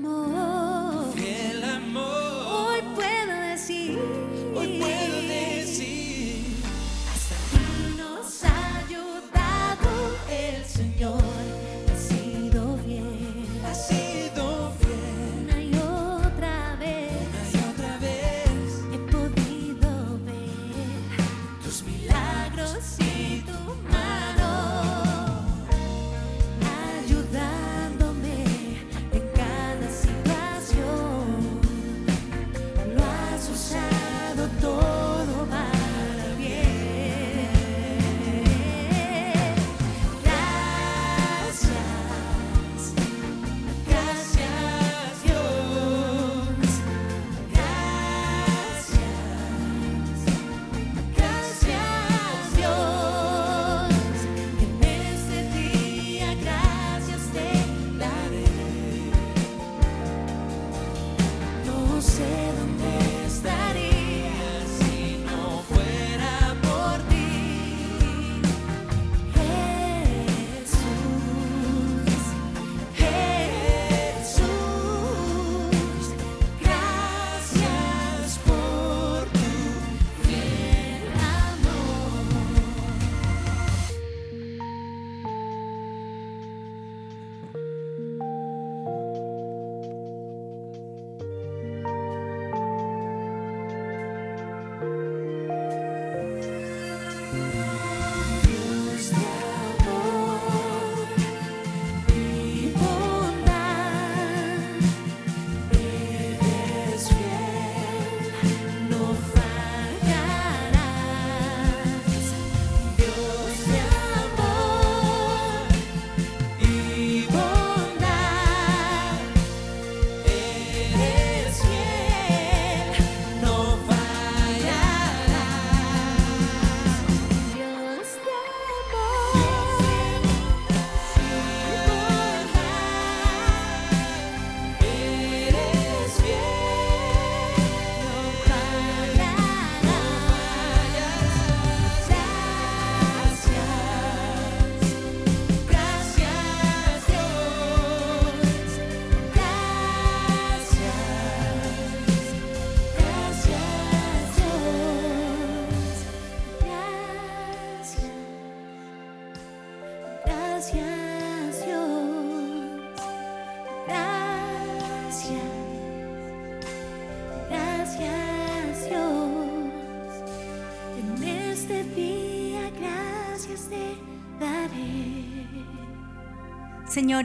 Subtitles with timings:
[0.00, 0.29] more.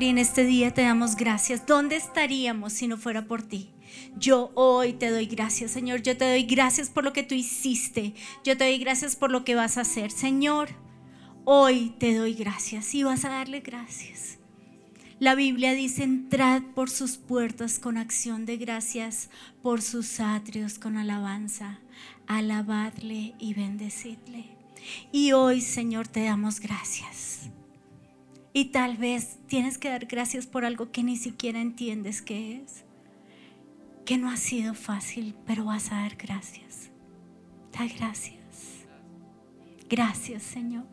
[0.01, 1.65] Y en este día te damos gracias.
[1.65, 3.71] ¿Dónde estaríamos si no fuera por ti?
[4.18, 6.01] Yo hoy te doy gracias, Señor.
[6.01, 8.13] Yo te doy gracias por lo que tú hiciste.
[8.44, 10.12] Yo te doy gracias por lo que vas a hacer.
[10.12, 10.69] Señor,
[11.45, 14.38] hoy te doy gracias y vas a darle gracias.
[15.19, 19.30] La Biblia dice, entrad por sus puertas con acción de gracias,
[19.62, 21.80] por sus atrios con alabanza.
[22.27, 24.45] Alabadle y bendecidle.
[25.13, 27.50] Y hoy, Señor, te damos gracias.
[28.56, 32.86] Y tal vez tienes que dar gracias por algo que ni siquiera entiendes qué es.
[34.06, 36.90] Que no ha sido fácil, pero vas a dar gracias.
[37.74, 38.86] Da gracias.
[39.90, 40.86] Gracias, Señor.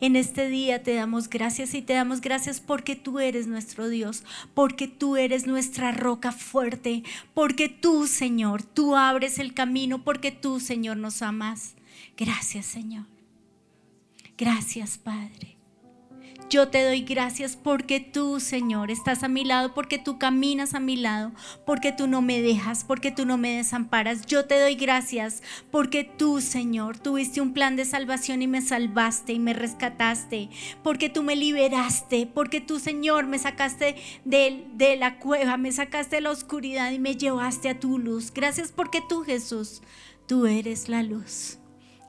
[0.00, 4.22] En este día te damos gracias y te damos gracias porque tú eres nuestro Dios,
[4.54, 7.02] porque tú eres nuestra roca fuerte,
[7.34, 11.74] porque tú, Señor, tú abres el camino, porque tú, Señor, nos amas.
[12.16, 13.06] Gracias, Señor.
[14.36, 15.57] Gracias, Padre.
[16.50, 20.80] Yo te doy gracias porque tú, Señor, estás a mi lado, porque tú caminas a
[20.80, 21.32] mi lado,
[21.66, 24.24] porque tú no me dejas, porque tú no me desamparas.
[24.24, 29.34] Yo te doy gracias porque tú, Señor, tuviste un plan de salvación y me salvaste
[29.34, 30.48] y me rescataste,
[30.82, 36.16] porque tú me liberaste, porque tú, Señor, me sacaste de, de la cueva, me sacaste
[36.16, 38.32] de la oscuridad y me llevaste a tu luz.
[38.32, 39.82] Gracias porque tú, Jesús,
[40.26, 41.58] tú eres la luz.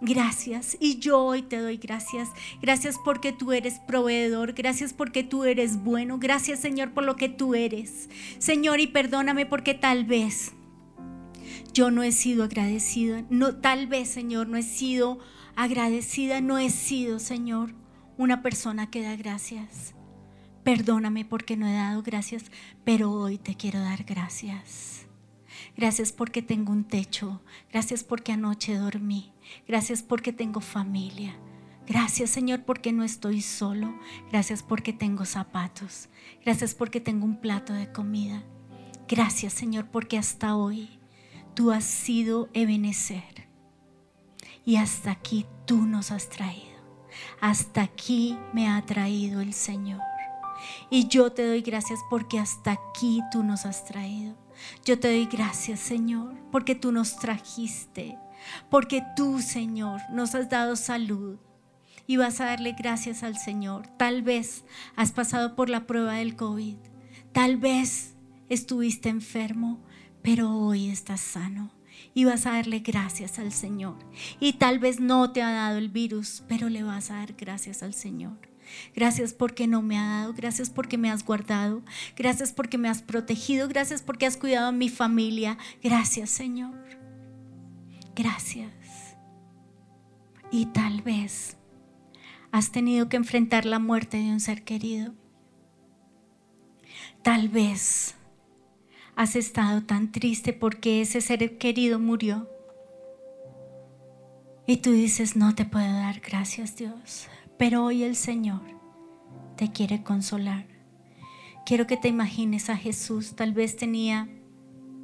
[0.02, 0.78] Gracias.
[0.80, 2.30] Y yo hoy te doy gracias.
[2.62, 4.54] Gracias porque tú eres proveedor.
[4.54, 6.20] Gracias porque tú eres bueno.
[6.20, 8.10] Gracias Señor por lo que tú eres.
[8.38, 10.54] Señor, y perdóname porque tal vez
[11.74, 13.26] yo no he sido agradecida.
[13.30, 15.20] No, tal vez Señor no he sido
[15.56, 16.40] agradecida.
[16.40, 17.74] No he sido Señor
[18.18, 19.96] una persona que da gracias.
[20.64, 22.46] Perdóname porque no he dado gracias,
[22.86, 25.08] pero hoy te quiero dar gracias.
[25.76, 27.42] Gracias porque tengo un techo.
[27.72, 29.32] Gracias porque anoche dormí.
[29.68, 31.36] Gracias porque tengo familia.
[31.88, 33.94] Gracias Señor porque no estoy solo.
[34.32, 36.10] Gracias porque tengo zapatos.
[36.46, 38.44] Gracias porque tengo un plato de comida.
[39.08, 41.00] Gracias Señor porque hasta hoy
[41.56, 43.48] tú has sido Ebenecer.
[44.66, 46.70] Y hasta aquí tú nos has traído.
[47.42, 50.02] Hasta aquí me ha traído el Señor.
[50.92, 54.36] Y yo te doy gracias porque hasta aquí tú nos has traído.
[54.86, 58.18] Yo te doy gracias Señor porque tú nos trajiste
[58.70, 61.38] porque tú, Señor, nos has dado salud
[62.08, 63.88] y vas a darle gracias al Señor.
[63.98, 64.66] Tal vez
[64.96, 66.78] has pasado por la prueba del COVID,
[67.32, 68.16] tal vez
[68.50, 69.80] estuviste enfermo,
[70.22, 71.72] pero hoy estás sano
[72.14, 73.98] y vas a darle gracias al Señor.
[74.40, 77.84] Y tal vez no te ha dado el virus, pero le vas a dar gracias
[77.84, 78.38] al Señor.
[78.96, 81.82] Gracias porque no me ha dado, gracias porque me has guardado,
[82.16, 85.58] gracias porque me has protegido, gracias porque has cuidado a mi familia.
[85.82, 86.99] Gracias Señor
[88.20, 89.16] gracias.
[90.52, 91.56] Y tal vez
[92.52, 95.14] has tenido que enfrentar la muerte de un ser querido.
[97.24, 98.16] Tal vez
[99.16, 102.50] has estado tan triste porque ese ser querido murió.
[104.68, 107.30] Y tú dices, no te puedo dar gracias Dios.
[107.58, 108.62] Pero hoy el Señor
[109.56, 110.68] te quiere consolar.
[111.66, 113.36] Quiero que te imagines a Jesús.
[113.36, 114.28] Tal vez tenía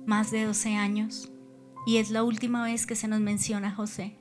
[0.05, 1.31] más de 12 años
[1.85, 4.17] y es la última vez que se nos menciona a José.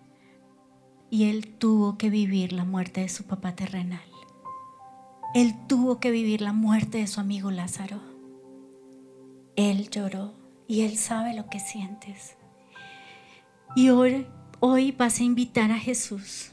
[1.11, 4.03] Y él tuvo que vivir la muerte de su papá terrenal.
[5.35, 8.01] Él tuvo que vivir la muerte de su amigo Lázaro.
[9.57, 10.35] Él lloró
[10.69, 12.37] y él sabe lo que sientes.
[13.77, 14.27] Y hoy,
[14.61, 16.53] hoy vas a invitar a Jesús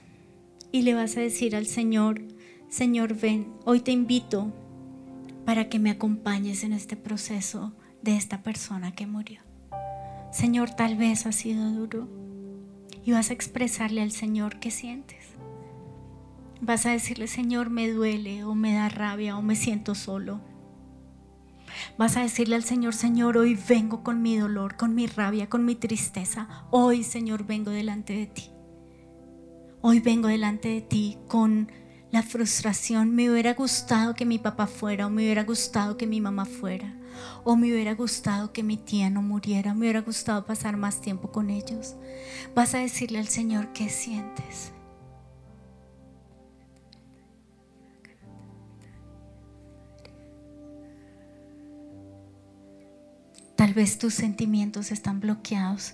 [0.72, 2.22] y le vas a decir al Señor,
[2.70, 4.54] Señor, ven, hoy te invito
[5.46, 9.51] para que me acompañes en este proceso de esta persona que murió.
[10.32, 12.08] Señor, tal vez ha sido duro.
[13.04, 15.32] Y vas a expresarle al Señor qué sientes.
[16.62, 20.40] Vas a decirle, Señor, me duele o me da rabia o me siento solo.
[21.98, 25.66] Vas a decirle al Señor, Señor, hoy vengo con mi dolor, con mi rabia, con
[25.66, 26.48] mi tristeza.
[26.70, 28.52] Hoy, Señor, vengo delante de ti.
[29.82, 31.72] Hoy vengo delante de ti con
[32.12, 33.16] la frustración.
[33.16, 36.94] Me hubiera gustado que mi papá fuera o me hubiera gustado que mi mamá fuera.
[37.44, 41.32] O me hubiera gustado que mi tía no muriera, me hubiera gustado pasar más tiempo
[41.32, 41.96] con ellos.
[42.56, 44.72] Vas a decirle al Señor qué sientes.
[53.56, 55.94] Tal vez tus sentimientos están bloqueados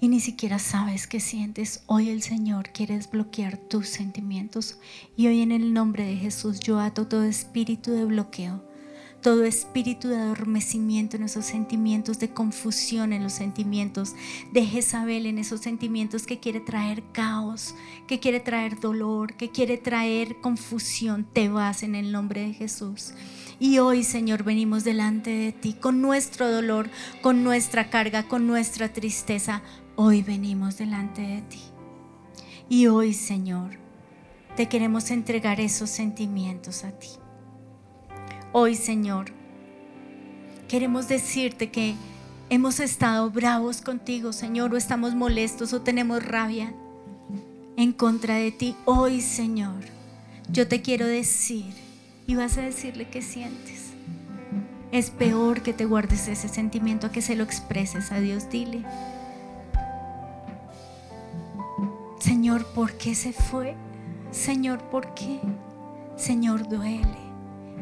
[0.00, 1.84] y ni siquiera sabes qué sientes.
[1.86, 4.78] Hoy el Señor quiere desbloquear tus sentimientos
[5.14, 8.64] y hoy en el nombre de Jesús yo ato todo espíritu de bloqueo
[9.22, 14.14] todo espíritu de adormecimiento en esos sentimientos, de confusión en los sentimientos,
[14.52, 17.74] de Jezabel en esos sentimientos que quiere traer caos,
[18.08, 23.14] que quiere traer dolor, que quiere traer confusión, te vas en el nombre de Jesús.
[23.60, 26.90] Y hoy, Señor, venimos delante de ti con nuestro dolor,
[27.22, 29.62] con nuestra carga, con nuestra tristeza.
[29.94, 31.60] Hoy venimos delante de ti.
[32.68, 33.78] Y hoy, Señor,
[34.56, 37.21] te queremos entregar esos sentimientos a ti.
[38.54, 39.32] Hoy, Señor,
[40.68, 41.94] queremos decirte que
[42.50, 46.74] hemos estado bravos contigo, Señor, o estamos molestos o tenemos rabia
[47.78, 48.76] en contra de ti.
[48.84, 49.80] Hoy, Señor,
[50.50, 51.72] yo te quiero decir
[52.26, 53.94] y vas a decirle qué sientes.
[54.90, 58.50] Es peor que te guardes ese sentimiento a que se lo expreses a Dios.
[58.50, 58.84] Dile,
[62.20, 63.76] Señor, ¿por qué se fue?
[64.30, 65.40] Señor, ¿por qué?
[66.16, 67.31] Señor, duele.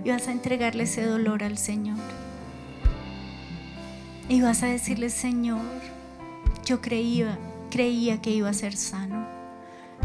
[0.04, 1.98] Y vas a entregarle ese dolor al Señor.
[4.28, 5.60] Y vas a decirle, Señor,
[6.64, 7.38] yo creía,
[7.70, 9.26] creía que iba a ser sano.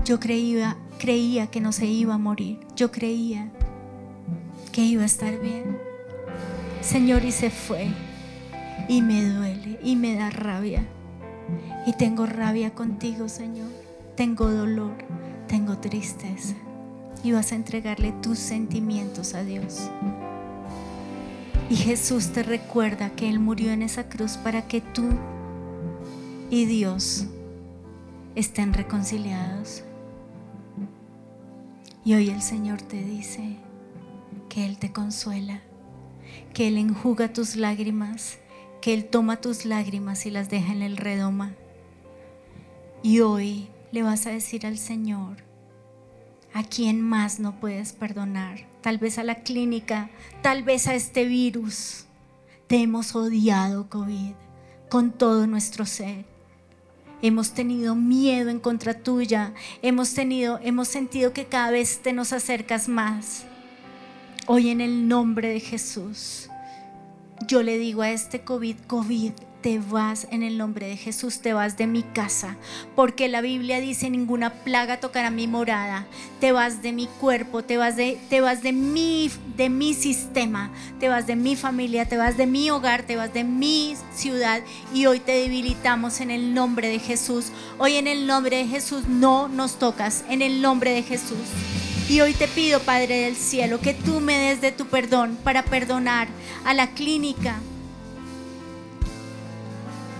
[0.04, 2.60] Yo creía, creía que no se iba a morir.
[2.76, 3.50] Yo creía
[4.72, 5.78] que iba a estar bien.
[6.82, 7.88] Señor, y se fue.
[8.88, 10.84] Y me duele y me da rabia.
[11.86, 13.70] Y tengo rabia contigo, Señor.
[14.16, 14.94] Tengo dolor,
[15.48, 16.56] tengo tristeza.
[17.26, 19.90] Y vas a entregarle tus sentimientos a Dios.
[21.72, 25.10] Y Jesús te recuerda que Él murió en esa cruz para que tú
[26.52, 27.26] y Dios
[28.36, 29.84] estén reconciliados.
[32.04, 33.56] Y hoy el Señor te dice
[34.48, 35.62] que Él te consuela,
[36.54, 38.38] que Él enjuga tus lágrimas,
[38.82, 41.56] que Él toma tus lágrimas y las deja en el redoma.
[43.02, 45.38] Y hoy le vas a decir al Señor,
[46.56, 48.66] ¿a quién más no puedes perdonar?
[48.82, 50.10] Tal vez a la clínica,
[50.42, 52.06] tal vez a este virus.
[52.68, 54.32] Te hemos odiado, COVID,
[54.90, 56.24] con todo nuestro ser.
[57.22, 59.54] Hemos tenido miedo en contra tuya.
[59.82, 63.44] Hemos tenido, hemos sentido que cada vez te nos acercas más.
[64.48, 66.50] Hoy en el nombre de Jesús,
[67.48, 69.32] yo le digo a este COVID, COVID,
[69.66, 72.56] te vas en el nombre de Jesús, te vas de mi casa,
[72.96, 76.06] porque la Biblia dice ninguna plaga tocará mi morada.
[76.40, 80.72] Te vas de mi cuerpo, te vas de te vas de mi de mi sistema,
[81.00, 84.62] te vas de mi familia, te vas de mi hogar, te vas de mi ciudad
[84.94, 87.48] y hoy te debilitamos en el nombre de Jesús.
[87.80, 91.95] Hoy en el nombre de Jesús no nos tocas, en el nombre de Jesús.
[92.08, 95.66] Y hoy te pido, Padre del Cielo, que tú me des de tu perdón para
[95.66, 96.28] perdonar
[96.64, 97.60] a la clínica,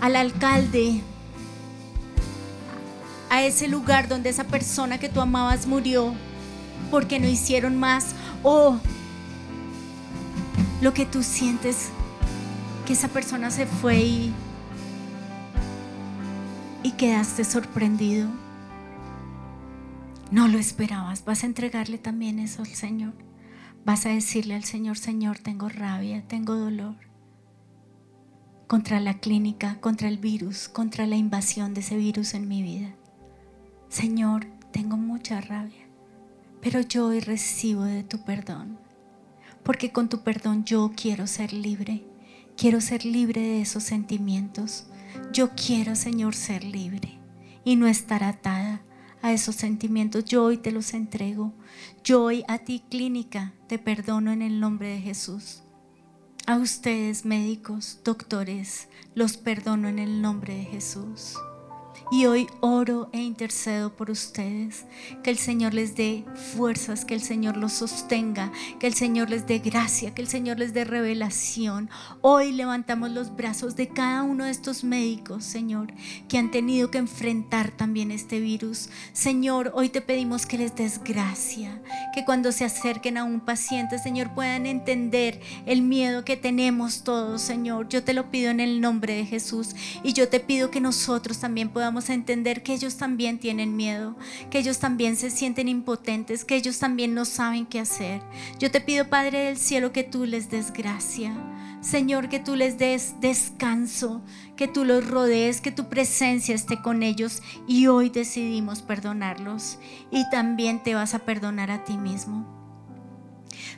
[0.02, 1.02] al alcalde,
[3.30, 6.16] a ese lugar donde esa persona que tú amabas murió
[6.90, 8.80] porque no hicieron más o
[10.82, 11.90] lo que tú sientes
[12.88, 14.34] que esa persona se fue y,
[16.82, 18.45] y quedaste sorprendido.
[20.32, 21.24] No lo esperabas.
[21.26, 23.14] Vas a entregarle también eso al Señor.
[23.86, 26.96] Vas a decirle al Señor, Señor, tengo rabia, tengo dolor
[28.68, 32.96] contra la clínica, contra el virus, contra la invasión de ese virus en mi vida.
[33.90, 35.88] Señor, tengo mucha rabia,
[36.62, 38.80] pero yo hoy recibo de tu perdón,
[39.64, 42.06] porque con tu perdón yo quiero ser libre,
[42.58, 44.88] quiero ser libre de esos sentimientos.
[45.32, 47.20] Yo quiero, Señor, ser libre
[47.64, 48.82] y no estar atada
[49.26, 50.24] a esos sentimientos.
[50.26, 51.52] Yo hoy te los entrego.
[52.04, 55.64] Yo hoy a ti, clínica, te perdono en el nombre de Jesús.
[56.46, 61.38] A ustedes, médicos, doctores, los perdono en el nombre de Jesús.
[62.12, 64.86] Y hoy oro e intercedo por ustedes.
[65.24, 66.24] Que el Señor les dé
[66.56, 70.60] fuerzas, que el Señor los sostenga, que el Señor les dé gracia, que el Señor
[70.60, 71.90] les dé revelación.
[72.22, 75.94] Hoy levantamos los brazos de cada uno de estos médicos, Señor,
[76.30, 78.90] que han tenido que enfrentar también este virus.
[79.14, 81.82] Señor, hoy te pedimos que les des gracia,
[82.14, 87.42] que cuando se acerquen a un paciente, Señor, puedan entender el miedo que tenemos todos,
[87.42, 87.90] Señor.
[87.90, 91.40] Yo te lo pido en el nombre de Jesús y yo te pido que nosotros
[91.40, 94.16] también podamos a entender que ellos también tienen miedo,
[94.50, 98.22] que ellos también se sienten impotentes, que ellos también no saben qué hacer.
[98.60, 101.34] Yo te pido, Padre del cielo, que tú les des gracia.
[101.86, 104.24] Señor, que tú les des descanso,
[104.56, 109.78] que tú los rodees, que tu presencia esté con ellos y hoy decidimos perdonarlos
[110.10, 112.44] y también te vas a perdonar a ti mismo.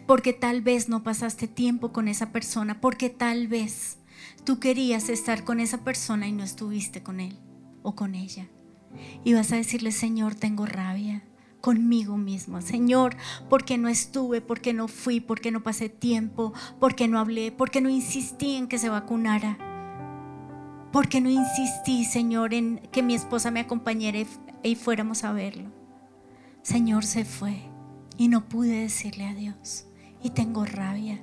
[0.05, 3.97] Porque tal vez no pasaste tiempo con esa persona, porque tal vez
[4.45, 7.37] tú querías estar con esa persona y no estuviste con él
[7.83, 8.47] o con ella.
[9.23, 11.23] Y vas a decirle, Señor, tengo rabia
[11.61, 12.61] conmigo mismo.
[12.61, 13.15] Señor,
[13.49, 17.89] porque no estuve, porque no fui, porque no pasé tiempo, porque no hablé, porque no
[17.89, 19.57] insistí en que se vacunara.
[20.91, 24.19] Porque no insistí, Señor, en que mi esposa me acompañara
[24.63, 25.69] y fuéramos a verlo.
[26.61, 27.69] Señor, se fue
[28.17, 29.85] y no pude decirle adiós.
[30.23, 31.21] Y tengo rabia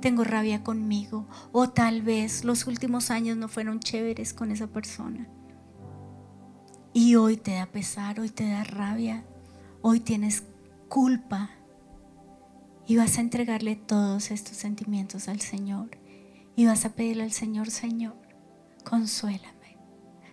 [0.00, 1.26] tengo rabia conmigo.
[1.52, 5.28] O tal vez los últimos años no fueron chéveres con esa persona.
[6.98, 9.22] Y hoy te da pesar, hoy te da rabia,
[9.82, 10.44] hoy tienes
[10.88, 11.50] culpa.
[12.86, 15.90] Y vas a entregarle todos estos sentimientos al Señor.
[16.56, 18.16] Y vas a pedirle al Señor, Señor,
[18.82, 19.76] consuélame.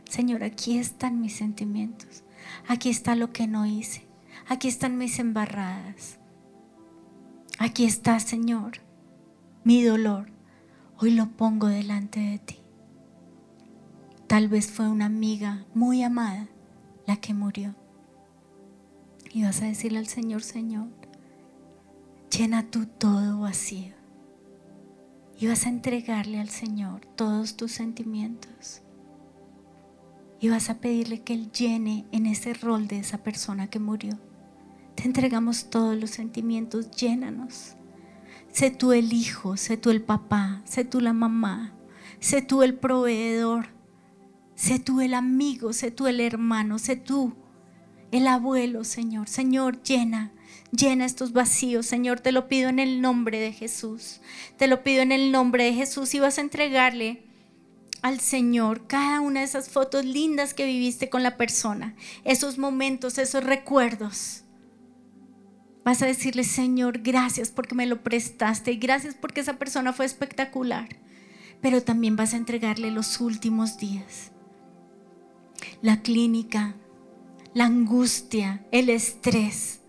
[0.10, 2.24] Señor, aquí están mis sentimientos.
[2.65, 4.08] Aquí está lo que no hice.
[4.48, 6.17] Aquí están mis embarradas.
[7.60, 8.77] Aquí está, Señor,
[9.65, 10.32] mi dolor.
[10.98, 12.60] Hoy lo pongo delante de ti.
[14.27, 16.48] Tal vez fue una amiga muy amada
[17.06, 17.76] la que murió.
[19.32, 20.88] Y vas a decirle al Señor, Señor,
[22.36, 23.94] llena tú todo vacío.
[25.38, 28.82] Y vas a entregarle al Señor todos tus sentimientos.
[30.40, 34.20] Y vas a pedirle que Él llene en ese rol de esa persona que murió.
[34.96, 37.76] Te entregamos todos los sentimientos, llénanos.
[38.52, 41.74] Sé tú el hijo, sé tú el papá, sé tú la mamá,
[42.20, 43.73] sé tú el proveedor,
[44.56, 47.34] sé tú el amigo, sé tú el hermano, sé tú
[48.12, 49.28] el abuelo, Señor.
[49.28, 50.32] Señor, llena,
[50.72, 52.20] llena estos vacíos, Señor.
[52.20, 54.22] Te lo pido en el nombre de Jesús.
[54.58, 57.24] Te lo pido en el nombre de Jesús y vas a entregarle
[58.04, 61.96] al Señor cada una de esas fotos lindas que viviste con la persona,
[62.26, 64.44] esos momentos, esos recuerdos.
[65.86, 70.06] Vas a decirle, Señor, gracias porque me lo prestaste y gracias porque esa persona fue
[70.06, 70.88] espectacular.
[71.62, 74.33] Pero también vas a entregarle los últimos días.
[75.82, 76.75] La clínica,
[77.53, 79.82] la angustia, el estrés.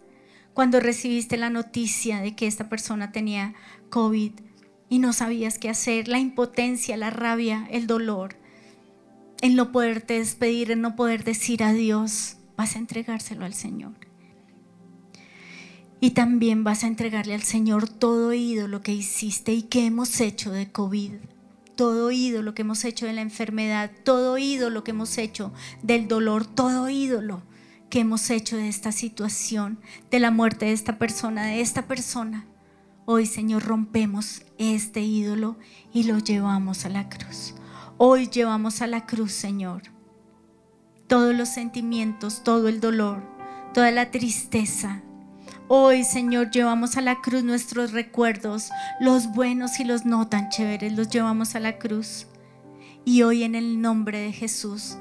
[0.53, 3.55] Cuando recibiste la noticia de que esta persona tenía
[3.91, 4.33] COVID
[4.89, 8.37] y no sabías qué hacer, la impotencia, la rabia, el dolor,
[9.41, 13.95] el no poderte despedir, el no poder decir adiós, vas a entregárselo al Señor.
[16.01, 20.53] Y también vas a entregarle al Señor todo ídolo que hiciste y que hemos hecho
[20.53, 21.13] de COVID.
[21.77, 25.53] Todo ídolo que hemos hecho de la enfermedad, todo ídolo que hemos hecho
[25.83, 27.43] del dolor, todo ídolo
[27.91, 29.79] que hemos hecho de esta situación,
[30.11, 32.47] de la muerte de esta persona, de esta persona.
[33.07, 35.57] Hoy, Señor, rompemos este ídolo
[35.93, 37.55] y lo llevamos a la cruz.
[37.99, 39.83] Hoy llevamos a la cruz, Señor,
[41.07, 43.23] todos los sentimientos, todo el dolor,
[43.73, 45.03] toda la tristeza,
[45.67, 48.69] Hoy, Señor, llevamos a la cruz nuestros recuerdos,
[49.01, 52.27] los buenos y los no tan chéveres, los llevamos a la cruz.
[53.07, 54.99] Y hoy en el nombre de Jesús,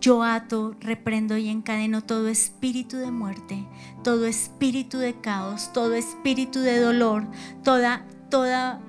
[0.00, 3.66] yo ato, reprendo y encadeno todo espíritu de muerte,
[4.02, 7.26] todo espíritu de caos, todo espíritu de dolor,
[7.62, 8.80] toda, toda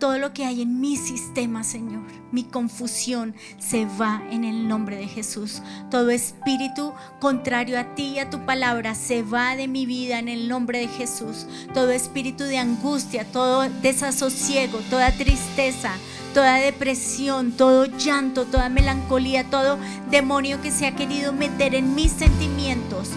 [0.00, 4.96] todo lo que hay en mi sistema, Señor, mi confusión, se va en el nombre
[4.96, 5.62] de Jesús.
[5.90, 10.28] Todo espíritu contrario a ti y a tu palabra se va de mi vida en
[10.28, 11.46] el nombre de Jesús.
[11.74, 15.92] Todo espíritu de angustia, todo desasosiego, toda tristeza,
[16.32, 19.78] toda depresión, todo llanto, toda melancolía, todo
[20.10, 23.10] demonio que se ha querido meter en mis sentimientos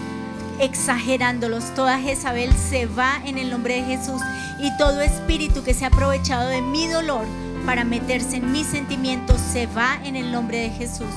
[0.60, 1.74] exagerándolos.
[1.76, 4.22] Toda Jezabel se va en el nombre de Jesús
[4.60, 7.26] y todo espíritu que se ha aprovechado de mi dolor
[7.66, 11.08] para meterse en mis sentimientos se va en el nombre de Jesús,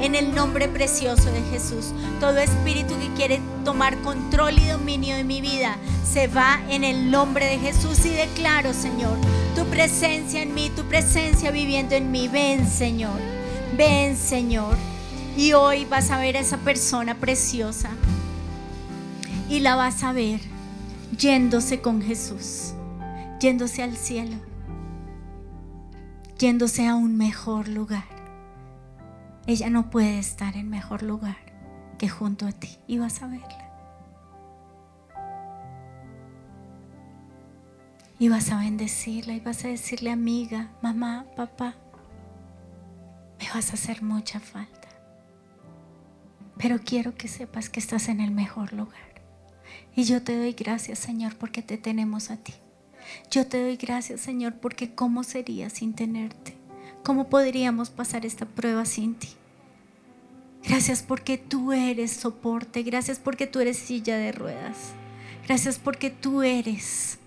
[0.00, 1.92] en el nombre precioso de Jesús.
[2.20, 5.76] Todo espíritu que quiere tomar control y dominio de mi vida
[6.08, 9.16] se va en el nombre de Jesús y declaro, Señor,
[9.54, 12.28] tu presencia en mí, tu presencia viviendo en mí.
[12.28, 13.18] Ven, Señor,
[13.76, 14.76] ven, Señor.
[15.36, 17.90] Y hoy vas a ver a esa persona preciosa
[19.48, 20.40] y la vas a ver
[21.16, 22.74] yéndose con Jesús,
[23.40, 24.36] yéndose al cielo,
[26.38, 28.04] yéndose a un mejor lugar.
[29.46, 31.36] Ella no puede estar en mejor lugar
[31.98, 33.62] que junto a ti y vas a verla.
[38.18, 41.74] Y vas a bendecirla y vas a decirle amiga, mamá, papá,
[43.38, 44.88] me vas a hacer mucha falta.
[46.56, 49.05] Pero quiero que sepas que estás en el mejor lugar.
[49.96, 52.52] Y yo te doy gracias, Señor, porque te tenemos a ti.
[53.30, 56.54] Yo te doy gracias, Señor, porque ¿cómo sería sin tenerte?
[57.02, 59.28] ¿Cómo podríamos pasar esta prueba sin ti?
[60.62, 62.82] Gracias porque tú eres soporte.
[62.82, 64.92] Gracias porque tú eres silla de ruedas.
[65.46, 67.18] Gracias porque tú eres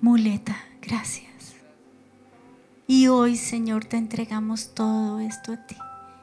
[0.00, 0.56] muleta.
[0.80, 1.54] Gracias.
[2.86, 5.76] Y hoy, Señor, te entregamos todo esto a ti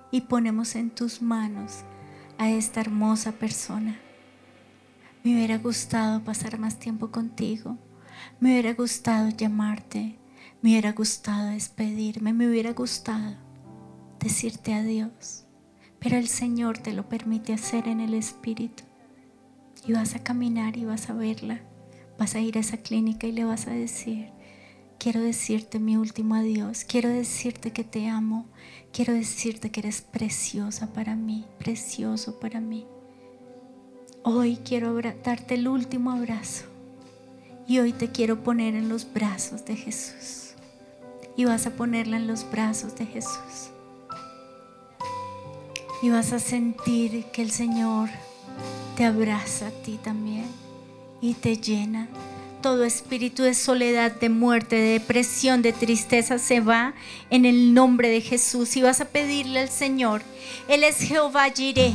[0.09, 1.83] y ponemos en tus manos
[2.39, 3.99] a esta hermosa persona
[5.23, 7.77] me hubiera gustado pasar más tiempo contigo.
[8.41, 10.19] Me hubiera gustado llamarte.
[10.61, 12.33] Me hubiera gustado despedirme.
[12.33, 13.37] Me hubiera gustado
[14.19, 15.45] decirte adiós.
[15.99, 18.83] Pero el Señor te lo permite hacer en el Espíritu.
[19.87, 21.61] Y vas a caminar y vas a verla.
[22.19, 24.29] Vas a ir a esa clínica y le vas a decir,
[24.99, 26.83] quiero decirte mi último adiós.
[26.83, 28.47] Quiero decirte que te amo.
[28.91, 31.45] Quiero decirte que eres preciosa para mí.
[31.59, 32.85] Precioso para mí.
[34.25, 36.63] Hoy quiero darte el último abrazo
[37.67, 40.53] y hoy te quiero poner en los brazos de Jesús.
[41.35, 43.69] Y vas a ponerla en los brazos de Jesús.
[46.01, 48.07] Y vas a sentir que el Señor
[48.95, 50.45] te abraza a ti también
[51.19, 52.07] y te llena.
[52.61, 56.93] Todo espíritu de soledad, de muerte, de depresión, de tristeza se va
[57.29, 58.77] en el nombre de Jesús.
[58.77, 60.21] Y vas a pedirle al Señor.
[60.69, 61.93] Él es Jehová Jireh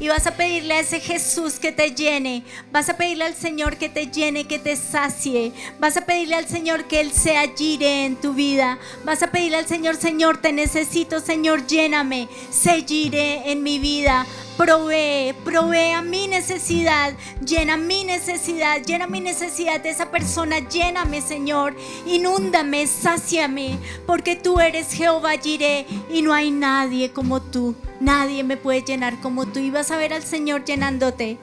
[0.00, 2.44] y vas a pedirle a ese Jesús que te llene.
[2.72, 5.52] Vas a pedirle al Señor que te llene, que te sacie.
[5.78, 8.78] Vas a pedirle al Señor que Él sea gire en tu vida.
[9.04, 12.28] Vas a pedirle al Señor, Señor, te necesito, Señor, lléname.
[12.50, 19.80] Se en mi vida provee, provee a mi necesidad, llena mi necesidad, llena mi necesidad
[19.80, 26.50] de esa persona, lléname Señor, inúndame, sáciame, porque tú eres Jehová Jireh y no hay
[26.50, 30.64] nadie como tú, nadie me puede llenar como tú y vas a ver al Señor
[30.64, 31.38] llenándote,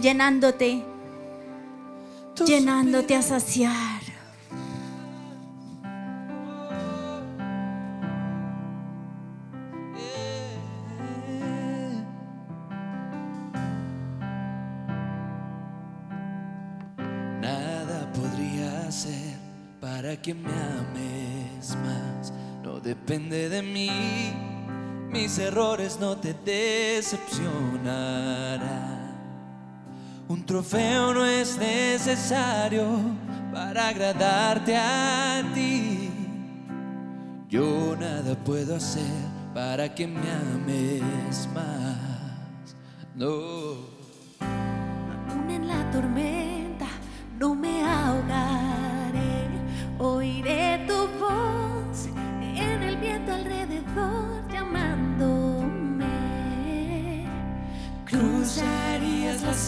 [0.00, 0.84] llenándote,
[2.46, 4.08] llenándote a saciar.
[19.80, 22.32] para que me ames más.
[22.62, 23.90] No depende de mí,
[25.20, 29.18] mis errores no te decepcionarán.
[30.28, 32.86] Un trofeo no es necesario
[33.52, 36.08] para agradarte a ti.
[37.48, 39.02] Yo nada puedo hacer
[39.52, 42.76] para que me ames más.
[43.16, 43.98] No.
[44.40, 46.37] Aún en la tormenta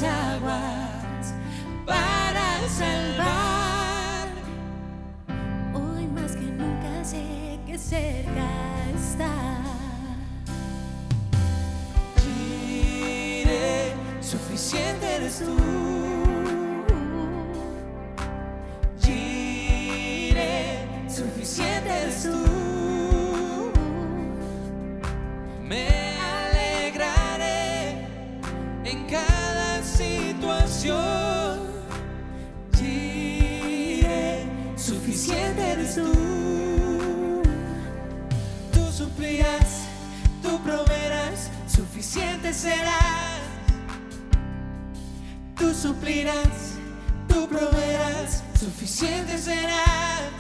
[0.02, 1.34] aguas
[1.86, 4.28] para salvar.
[5.74, 8.48] Hoy más que nunca sé que cerca
[8.94, 9.60] estás.
[12.26, 15.89] Iré, suficiente eres tú.
[36.04, 37.42] Tú.
[38.72, 39.84] Tú suplirás,
[40.42, 43.40] tú proveerás, suficiente serás.
[45.56, 46.76] Tú suplirás,
[47.28, 50.30] tú proveerás, suficiente serás.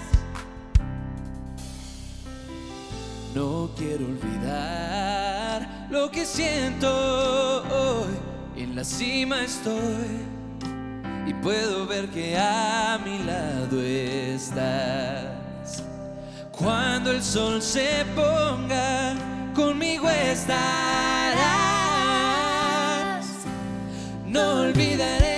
[3.34, 6.88] No quiero olvidar lo que siento
[7.62, 8.10] hoy.
[8.56, 10.40] En la cima estoy
[11.26, 15.29] y puedo ver que a mi lado estás.
[16.62, 19.14] Cuando el sol se ponga,
[19.54, 20.60] conmigo estarás.
[24.26, 25.29] No olvidaré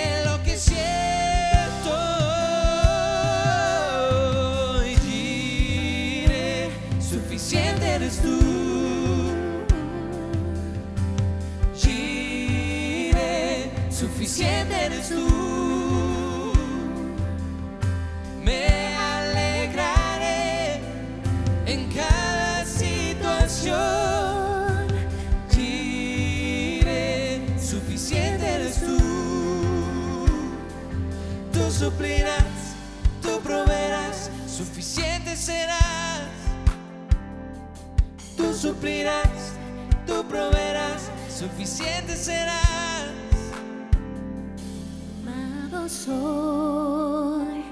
[35.43, 36.21] serás.
[38.37, 39.53] Tú suplirás,
[40.07, 43.11] tú proveerás, suficiente serás.
[45.27, 47.63] Amado soy,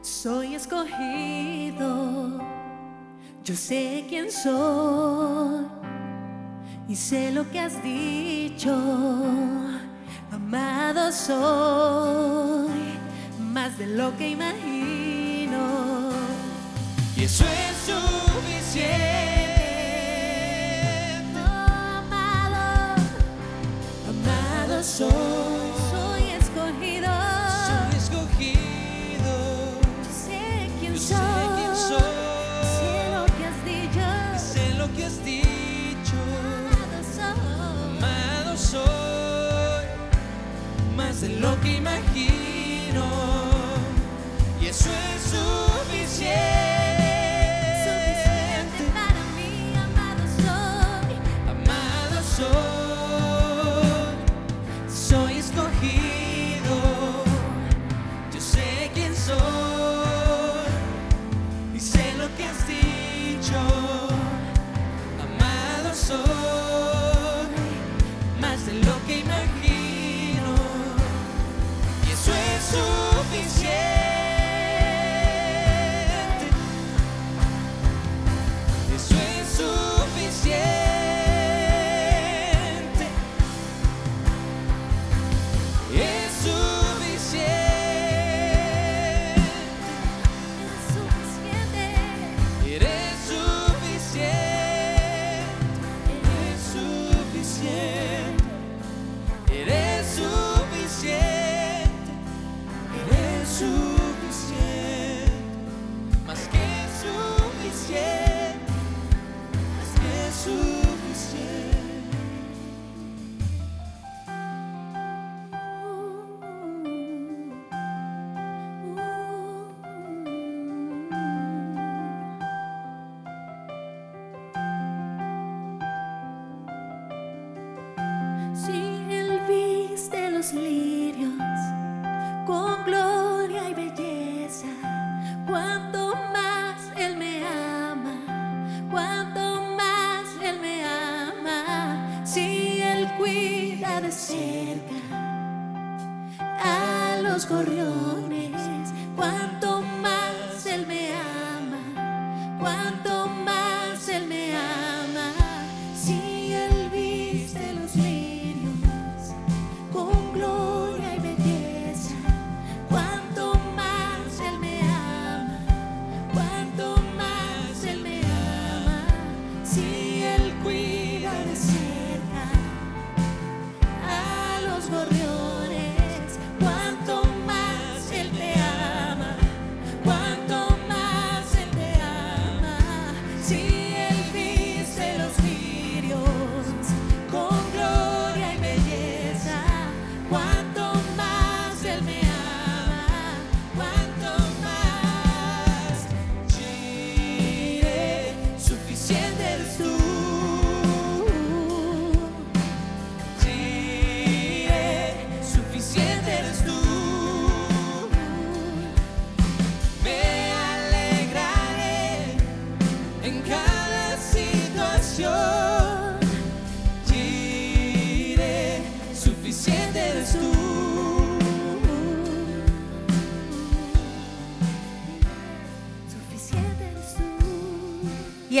[0.00, 2.38] soy escogido.
[3.44, 5.66] Yo sé quién soy
[6.88, 8.72] y sé lo que has dicho.
[10.30, 12.70] Amado soy
[13.40, 14.71] más de lo que imagino.
[17.22, 18.98] Y eso es suficiente.
[21.38, 22.96] amado,
[24.10, 25.06] amado soy,
[25.92, 27.12] soy escogido.
[27.68, 29.34] Soy escogido.
[30.10, 31.16] sé quién Yo soy.
[31.16, 31.22] Sé
[31.54, 32.12] quién soy.
[32.80, 34.04] Sé lo que has dicho.
[34.36, 36.18] Sé lo que has dicho.
[36.72, 37.98] Amado soy.
[37.98, 39.86] Amado soy.
[40.96, 43.04] Más de lo que imagino.
[44.60, 45.22] Eso es.
[45.22, 46.51] Suficiente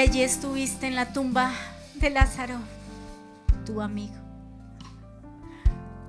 [0.02, 1.52] allí estuviste en la tumba
[1.94, 2.56] de Lázaro,
[3.64, 4.14] tu amigo.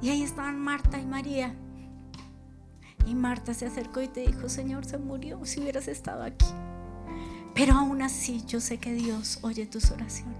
[0.01, 1.53] Y ahí estaban Marta y María.
[3.05, 6.47] Y Marta se acercó y te dijo, Señor, se murió si hubieras estado aquí.
[7.53, 10.37] Pero aún así yo sé que Dios oye tus oraciones.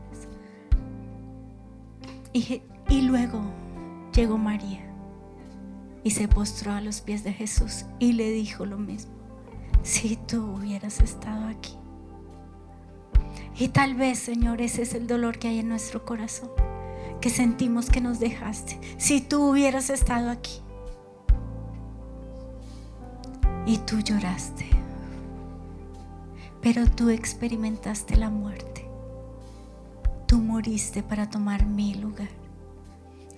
[2.34, 3.44] Y, y luego
[4.16, 4.82] llegó María
[6.04, 9.14] y se postró a los pies de Jesús y le dijo lo mismo.
[9.84, 11.78] Si tú hubieras estado aquí.
[13.58, 16.50] Y tal vez, Señor, ese es el dolor que hay en nuestro corazón,
[17.22, 18.80] que sentimos que nos dejaste.
[18.98, 20.60] Si tú hubieras estado aquí
[23.66, 24.66] y tú lloraste,
[26.62, 28.88] pero tú experimentaste la muerte.
[30.26, 32.30] Tú moriste para tomar mi lugar.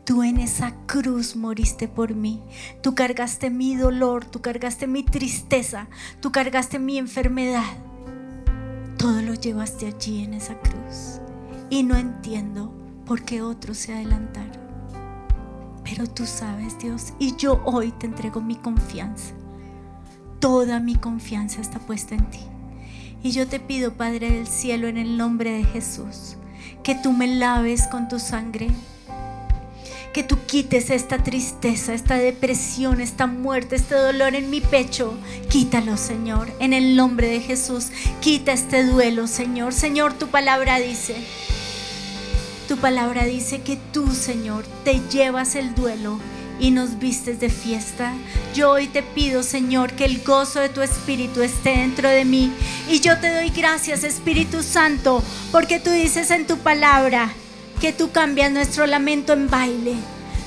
[0.06, 2.42] Tú en esa cruz moriste por mí.
[2.82, 5.88] Tú cargaste mi dolor, tú cargaste mi tristeza,
[6.22, 7.66] tú cargaste mi enfermedad.
[9.46, 11.22] Llevaste allí en esa cruz.
[11.70, 12.74] Y no entiendo
[13.06, 14.58] por qué otros se adelantaron.
[15.84, 19.36] Pero tú sabes, Dios, y yo hoy te entrego mi confianza.
[20.40, 22.40] Toda mi confianza está puesta en ti.
[23.22, 26.38] Y yo te pido, Padre del cielo, en el nombre de Jesús,
[26.82, 28.70] que tú me laves con tu sangre.
[30.16, 35.14] Que tú quites esta tristeza, esta depresión, esta muerte, este dolor en mi pecho.
[35.50, 37.88] Quítalo, Señor, en el nombre de Jesús.
[38.22, 39.74] Quita este duelo, Señor.
[39.74, 41.18] Señor, tu palabra dice,
[42.70, 46.18] tu palabra dice que tú, Señor, te llevas el duelo
[46.62, 48.14] y nos vistes de fiesta.
[48.54, 52.54] Yo hoy te pido, Señor, que el gozo de tu Espíritu esté dentro de mí.
[52.90, 57.34] Y yo te doy gracias, Espíritu Santo, porque tú dices en tu palabra
[57.80, 59.96] que tú cambias nuestro lamento en baile.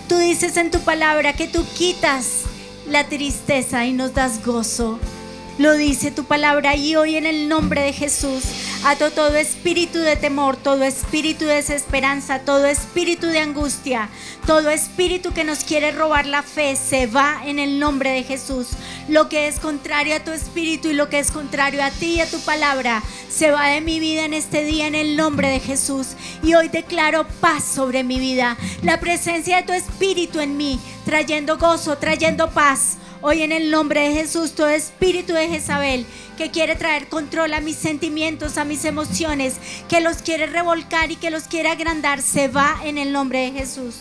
[0.08, 2.42] Tú dices en tu palabra que tú quitas
[2.88, 4.98] la tristeza y nos das gozo.
[5.58, 8.44] Lo dice tu palabra y hoy en el nombre de Jesús
[8.84, 14.08] ato todo espíritu de temor, todo espíritu de desesperanza, todo espíritu de angustia,
[14.46, 18.68] todo espíritu que nos quiere robar la fe se va en el nombre de Jesús.
[19.08, 22.20] Lo que es contrario a tu espíritu y lo que es contrario a ti y
[22.20, 25.58] a tu palabra se va de mi vida en este día en el nombre de
[25.58, 26.10] Jesús.
[26.42, 31.58] Y hoy declaro paz sobre mi vida, la presencia de tu espíritu en mí, trayendo
[31.58, 32.98] gozo, trayendo paz.
[33.20, 37.60] Hoy en el nombre de Jesús, todo espíritu de Jezabel que quiere traer control a
[37.60, 39.56] mis sentimientos, a mis emociones,
[39.88, 43.50] que los quiere revolcar y que los quiere agrandar, se va en el nombre de
[43.50, 43.96] Jesús.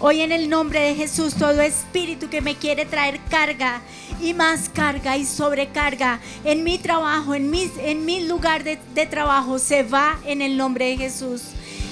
[0.00, 3.82] Hoy en el nombre de Jesús, todo espíritu que me quiere traer carga
[4.22, 9.04] y más carga y sobrecarga en mi trabajo, en mi, en mi lugar de, de
[9.04, 11.42] trabajo, se va en el nombre de Jesús.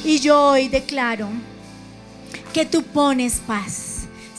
[0.02, 1.28] Y yo hoy declaro
[2.54, 3.93] que tú pones paz.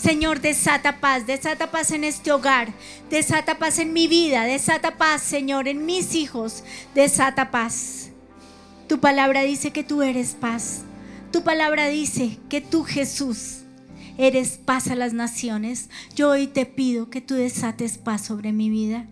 [0.06, 2.72] Señor, desata paz, desata paz en este hogar,
[3.10, 6.64] desata paz en mi vida, desata paz, Señor, en mis hijos,
[6.94, 8.12] desata paz.
[8.88, 10.84] Tu palabra dice que tú eres paz.
[11.32, 13.62] Tu palabra dice que tú, Jesús,
[14.20, 15.90] eres paz a las naciones.
[16.14, 19.08] Yo hoy te pido que tú desates paz sobre mi vida.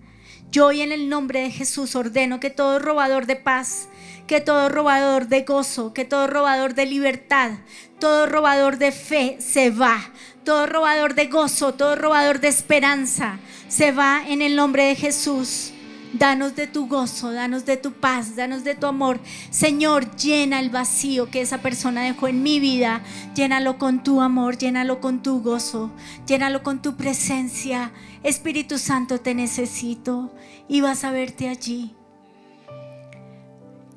[0.52, 3.88] Yo hoy en el nombre de Jesús ordeno que todo robador de paz,
[4.28, 7.54] que todo robador de gozo, que todo robador de libertad,
[8.00, 10.12] todo robador de fe se va.
[10.44, 15.72] Todo robador de gozo, todo robador de esperanza se va en el nombre de Jesús.
[16.14, 19.20] Danos de tu gozo, danos de tu paz, danos de tu amor.
[19.50, 23.02] Señor, llena el vacío que esa persona dejó en mi vida.
[23.36, 25.92] Llénalo con tu amor, llénalo con tu gozo,
[26.28, 27.92] llénalo con tu presencia.
[28.22, 30.36] Espíritu Santo, te necesito
[30.68, 31.96] y vas a verte allí.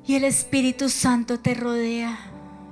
[0.07, 2.17] Y el Espíritu Santo te rodea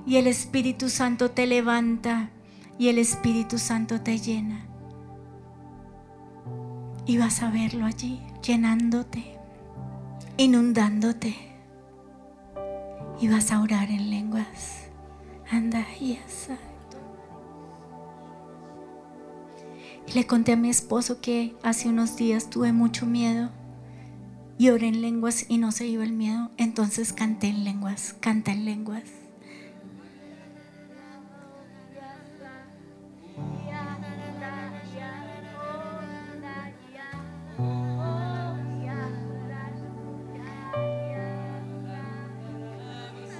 [0.08, 2.32] y el Espíritu Santo te levanta
[2.78, 4.66] y el Espíritu Santo te llena.
[7.06, 9.36] Y vas a verlo allí, llenándote
[10.38, 11.36] inundándote.
[13.20, 14.88] Y vas a orar en lenguas.
[15.50, 16.20] Anda y
[20.08, 23.50] Y le conté a mi esposo que hace unos días tuve mucho miedo
[24.58, 26.52] y oré en lenguas y no se iba el miedo.
[26.58, 29.04] Entonces canté en lenguas, canta en lenguas.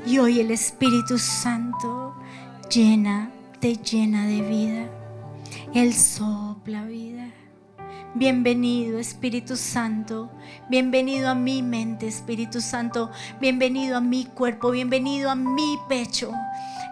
[0.08, 2.16] Y hoy el Espíritu Santo
[2.70, 4.90] llena, te llena de vida.
[5.74, 7.32] Él sopla vida.
[8.18, 10.32] Bienvenido Espíritu Santo,
[10.70, 16.32] bienvenido a mi mente Espíritu Santo, bienvenido a mi cuerpo, bienvenido a mi pecho.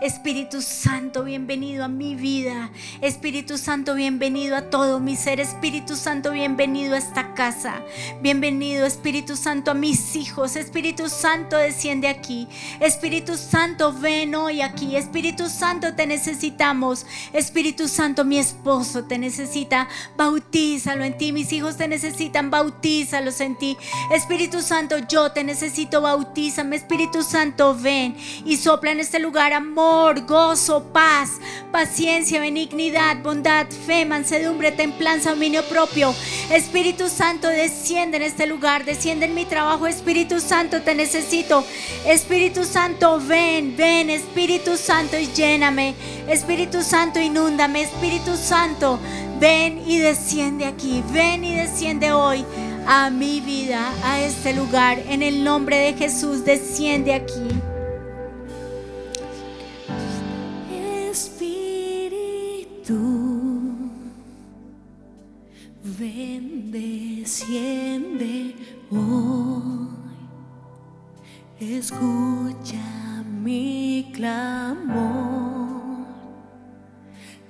[0.04, 2.72] Espíritu Santo, bienvenido a mi vida.
[3.00, 5.40] Espíritu Santo, bienvenido a todo mi ser.
[5.40, 7.82] Espíritu Santo, bienvenido a esta casa.
[8.22, 10.58] Bienvenido, Espíritu Santo, a mis hijos.
[10.58, 12.50] Espíritu Santo, desciende aquí.
[12.82, 14.98] Espíritu Santo, ven hoy aquí.
[14.98, 17.06] Espíritu Santo, te necesitamos.
[17.32, 19.88] Espíritu Santo, mi esposo te necesita.
[20.18, 21.32] Bautízalo en ti.
[21.32, 22.50] Mis hijos te necesitan.
[22.50, 23.78] Bautízalos en ti.
[24.12, 26.02] Espíritu Santo, yo te necesito.
[26.02, 26.76] Bautízame.
[26.76, 31.40] Espíritu Santo, ven y sopla en este lugar amor gozo, paz,
[31.72, 36.14] paciencia, benignidad, bondad, fe, mansedumbre, templanza, dominio propio.
[36.52, 39.88] Espíritu Santo, desciende en este lugar, desciende en mi trabajo.
[39.88, 41.64] Espíritu Santo, te necesito.
[42.06, 45.96] Espíritu Santo, ven, ven, Espíritu Santo, y lléname.
[46.28, 47.84] Espíritu Santo, inúndame.
[47.84, 49.00] Espíritu Santo,
[49.44, 51.04] ven y desciende aquí.
[51.12, 52.46] Ven y desciende hoy
[52.88, 55.00] a mi vida, a este lugar.
[55.10, 57.50] En el nombre de Jesús, desciende aquí.
[62.88, 63.72] tú.
[66.00, 68.56] Ven, desciende
[68.92, 69.90] hoy.
[71.60, 75.64] Escucha mi clamor.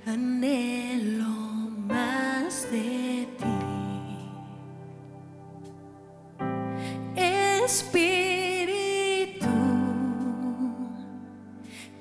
[0.06, 1.44] Anhelo
[1.86, 3.44] más de ti.
[7.64, 9.46] Espíritu,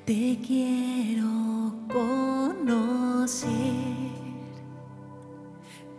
[0.06, 3.50] te quiero conocer,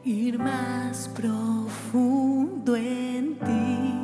[0.04, 3.94] ir más profundo en ti.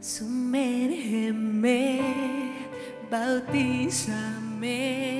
[0.00, 2.00] Sumérgeme,
[3.10, 5.11] bautízame.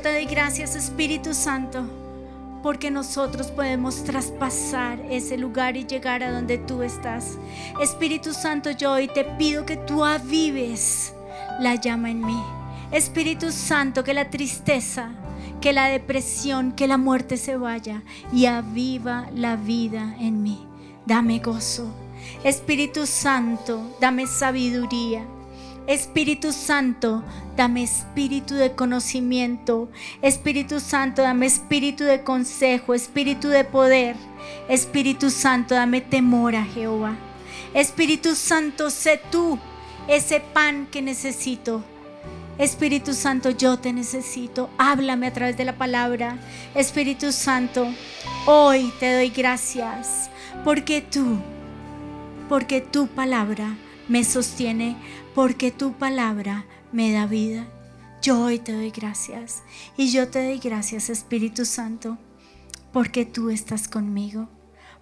[0.00, 1.84] Te doy gracias, Espíritu Santo,
[2.62, 7.38] porque nosotros podemos traspasar ese lugar y llegar a donde tú estás.
[7.80, 11.12] Espíritu Santo, yo hoy te pido que tú avives
[11.60, 12.42] la llama en mí.
[12.92, 15.10] Espíritu Santo, que la tristeza,
[15.60, 20.66] que la depresión, que la muerte se vaya y aviva la vida en mí.
[21.06, 21.86] Dame gozo.
[22.44, 25.26] Espíritu Santo, dame sabiduría.
[25.88, 27.24] Espíritu Santo,
[27.56, 29.88] dame espíritu de conocimiento.
[30.20, 34.14] Espíritu Santo, dame espíritu de consejo, espíritu de poder.
[34.68, 37.16] Espíritu Santo, dame temor a Jehová.
[37.72, 39.58] Espíritu Santo, sé tú
[40.08, 41.82] ese pan que necesito.
[42.58, 44.68] Espíritu Santo, yo te necesito.
[44.76, 46.36] Háblame a través de la palabra.
[46.74, 47.86] Espíritu Santo,
[48.44, 50.28] hoy te doy gracias
[50.64, 51.38] porque tú,
[52.46, 53.74] porque tu palabra
[54.08, 54.96] me sostiene,
[55.38, 57.68] porque tu palabra me da vida.
[58.20, 59.62] Yo hoy te doy gracias
[59.96, 62.18] y yo te doy gracias Espíritu Santo
[62.92, 64.48] porque tú estás conmigo,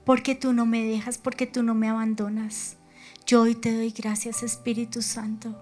[0.05, 2.77] porque tú no me dejas, porque tú no me abandonas.
[3.25, 5.59] Yo hoy te doy gracias Espíritu Santo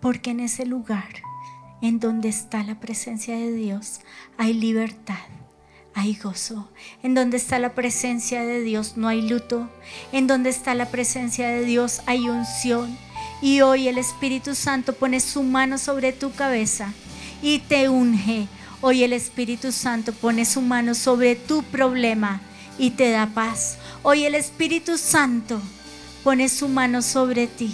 [0.00, 1.16] porque en ese lugar
[1.82, 4.00] en donde está la presencia de Dios
[4.38, 5.18] hay libertad
[5.92, 6.70] hay gozo.
[7.02, 9.68] En donde está la presencia de Dios no hay luto.
[10.12, 12.96] En donde está la presencia de Dios hay unción.
[13.42, 16.92] Y hoy el Espíritu Santo pone su mano sobre tu cabeza
[17.42, 18.48] y te unge.
[18.82, 22.40] Hoy el Espíritu Santo pone su mano sobre tu problema
[22.78, 23.78] y te da paz.
[24.02, 25.60] Hoy el Espíritu Santo
[26.22, 27.72] pone su mano sobre ti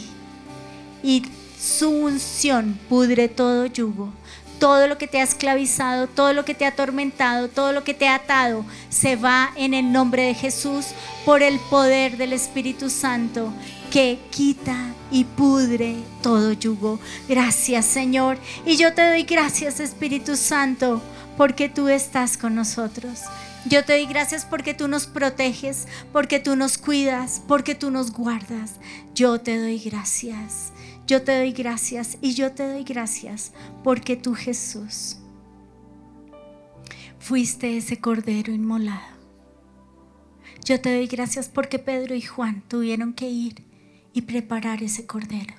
[1.03, 1.23] y
[1.61, 4.13] su unción pudre todo yugo.
[4.59, 7.93] Todo lo que te ha esclavizado, todo lo que te ha atormentado, todo lo que
[7.93, 10.87] te ha atado, se va en el nombre de Jesús
[11.27, 13.53] por el poder del Espíritu Santo
[13.91, 16.99] que quita y pudre todo yugo.
[17.29, 18.39] Gracias Señor.
[18.65, 21.03] Y yo te doy gracias Espíritu Santo
[21.37, 23.23] porque tú estás con nosotros.
[23.69, 28.13] Yo te doy gracias porque tú nos proteges, porque tú nos cuidas, porque tú nos
[28.13, 28.75] guardas.
[29.15, 30.73] Yo te doy gracias.
[31.07, 33.53] Yo te doy gracias y yo te doy gracias
[33.85, 35.19] porque tú Jesús
[37.19, 39.17] fuiste ese cordero inmolado.
[40.65, 43.66] Yo te doy gracias porque Pedro y Juan tuvieron que ir
[44.17, 45.55] y preparar ese cordero.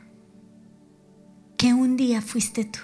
[1.58, 2.80] Que un día fuiste tú.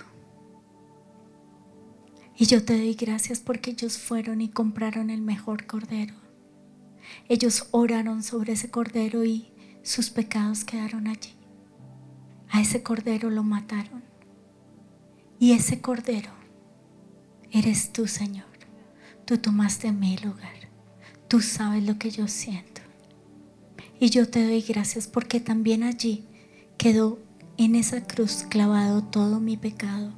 [2.38, 6.14] Y yo te doy gracias porque ellos fueron y compraron el mejor cordero.
[7.28, 9.52] Ellos oraron sobre ese cordero y
[9.82, 11.34] sus pecados quedaron allí.
[12.50, 14.04] A ese cordero lo mataron.
[15.40, 16.30] Y ese cordero
[17.50, 18.46] eres tú, Señor.
[19.26, 20.70] Tú tomaste mi lugar.
[21.28, 22.73] Tú sabes lo que yo siento.
[24.04, 26.26] Y yo te doy gracias porque también allí
[26.78, 27.20] quedó
[27.56, 30.12] en esa cruz clavado todo mi pecado,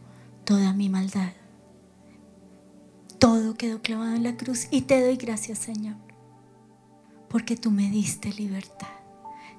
[0.44, 1.34] toda mi maldad.
[3.20, 5.98] Todo quedó clavado en la cruz y te doy gracias, Señor,
[7.30, 8.88] porque tú me diste libertad.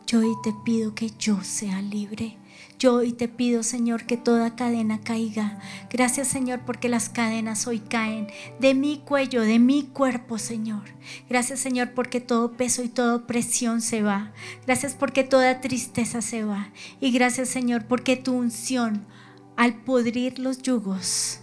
[0.08, 2.36] Yo hoy te pido que yo sea libre
[2.78, 5.58] yo hoy te pido, Señor, que toda cadena caiga.
[5.90, 8.28] Gracias, Señor, porque las cadenas hoy caen
[8.60, 10.82] de mi cuello, de mi cuerpo, Señor.
[11.28, 14.32] Gracias, Señor, porque todo peso y toda presión se va.
[14.66, 16.70] Gracias porque toda tristeza se va.
[17.00, 19.06] Y gracias, Señor, porque tu unción,
[19.56, 21.40] al podrir los yugos,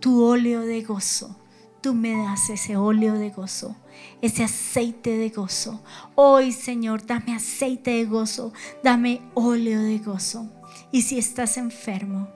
[0.00, 1.38] tu óleo de gozo,
[1.80, 3.76] tú me das ese óleo de gozo
[4.20, 5.82] ese aceite de gozo.
[6.14, 8.52] Hoy, Señor, dame aceite de gozo,
[8.82, 10.50] dame óleo de gozo.
[10.90, 12.28] Y si estás enfermo,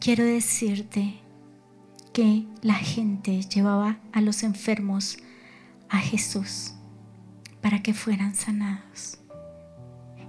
[0.00, 1.20] quiero decirte
[2.12, 5.18] que la gente llevaba a los enfermos
[5.88, 6.74] a Jesús
[7.60, 9.18] para que fueran sanados.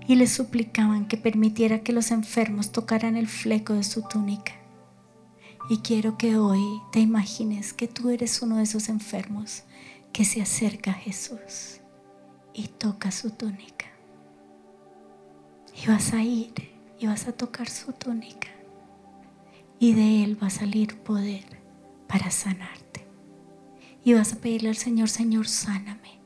[0.08, 4.54] Y le suplicaban que permitiera que los enfermos tocaran el fleco de su túnica.
[5.70, 9.64] Y quiero que hoy te imagines que tú eres uno de esos enfermos
[10.12, 11.80] que se acerca a Jesús
[12.56, 13.86] y toca su túnica.
[15.82, 16.52] Y vas a ir
[17.00, 18.50] y vas a tocar su túnica.
[19.78, 21.46] Y de él va a salir poder
[22.08, 23.06] para sanarte.
[24.04, 26.20] Y vas a pedirle al Señor, Señor, sáname.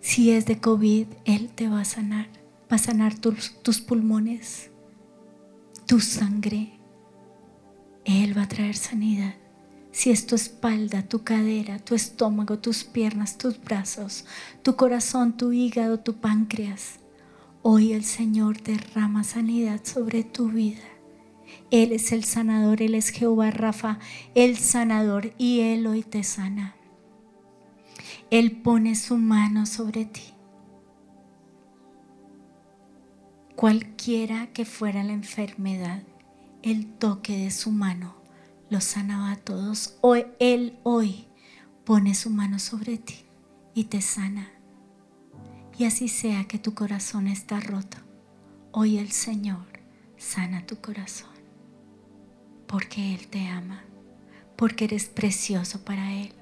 [0.00, 2.28] Si es de COVID, Él te va a sanar.
[2.70, 4.70] Va a sanar tus, tus pulmones,
[5.86, 6.78] tu sangre.
[8.04, 9.34] Él va a traer sanidad
[9.94, 14.24] si es tu espalda, tu cadera, tu estómago, tus piernas, tus brazos,
[14.62, 16.98] tu corazón, tu hígado, tu páncreas.
[17.62, 20.82] Hoy el Señor derrama sanidad sobre tu vida
[21.70, 24.00] Él es el sanador, Él es Jehová Rafa,
[24.34, 26.74] el sanador, y Él hoy te sana.
[28.30, 30.34] Él pone su mano sobre ti.
[33.54, 36.02] Cualquiera que fuera la enfermedad,
[36.64, 38.14] el toque de su mano
[38.70, 39.98] los sanaba a todos.
[40.00, 41.26] Hoy, Él hoy
[41.84, 43.26] pone su mano sobre ti
[43.74, 44.48] y te sana.
[45.76, 47.98] Y así sea que tu corazón está roto.
[48.72, 49.66] Hoy el Señor
[50.16, 51.28] sana tu corazón.
[52.66, 53.84] Porque Él te ama.
[54.56, 56.32] Porque eres precioso para Él.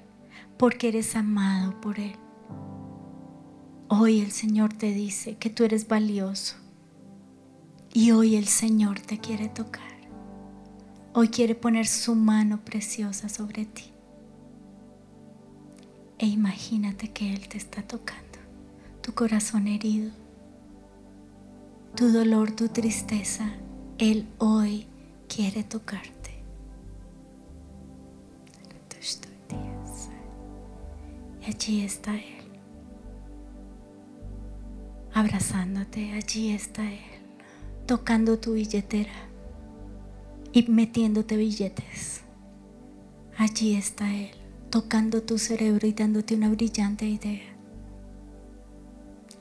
[0.57, 2.15] Porque eres amado por Él.
[3.89, 6.55] Hoy el Señor te dice que tú eres valioso.
[7.91, 9.92] Y hoy el Señor te quiere tocar.
[11.15, 13.83] Hoy quiere poner su mano preciosa sobre ti.
[16.17, 18.39] E imagínate que Él te está tocando,
[19.01, 20.11] tu corazón herido,
[21.95, 23.53] tu dolor, tu tristeza.
[23.99, 24.87] Él hoy
[25.27, 26.23] quiere tocarte.
[31.41, 32.45] Y allí está Él,
[35.13, 36.99] abrazándote, allí está Él,
[37.85, 39.11] tocando tu billetera
[40.53, 42.21] y metiéndote billetes.
[43.37, 44.31] Allí está Él,
[44.69, 47.55] tocando tu cerebro y dándote una brillante idea.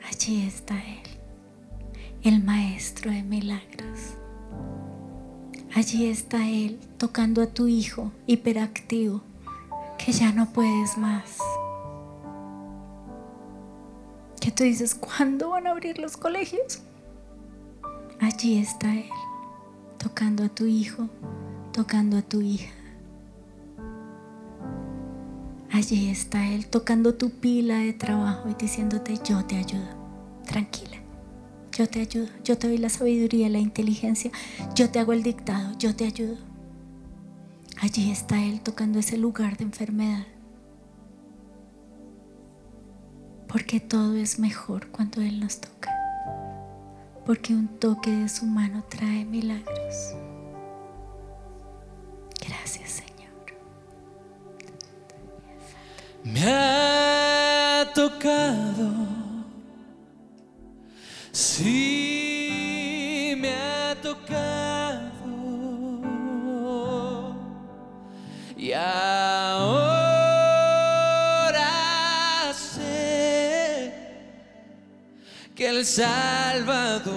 [0.09, 1.03] Allí está Él,
[2.23, 4.15] el Maestro de milagros.
[5.75, 9.23] Allí está Él, tocando a tu hijo hiperactivo,
[9.99, 11.37] que ya no puedes más.
[14.41, 16.81] Que tú dices, ¿cuándo van a abrir los colegios?
[18.19, 19.11] Allí está Él
[20.03, 21.09] tocando a tu hijo,
[21.73, 22.73] tocando a tu hija.
[25.71, 29.87] Allí está Él tocando tu pila de trabajo y diciéndote, yo te ayudo,
[30.45, 30.97] tranquila,
[31.71, 34.33] yo te ayudo, yo te doy la sabiduría, la inteligencia,
[34.75, 36.37] yo te hago el dictado, yo te ayudo.
[37.81, 40.27] Allí está Él tocando ese lugar de enfermedad.
[43.47, 45.92] Porque todo es mejor cuando Él nos toca
[47.25, 50.15] porque un toque de su mano trae milagros.
[52.47, 53.13] Gracias Señor.
[56.25, 58.91] Me ha tocado,
[61.31, 65.13] sí me ha tocado.
[68.57, 69.93] Y ahora
[72.55, 73.93] sé
[75.55, 77.12] que el Salvador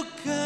[0.00, 0.39] ha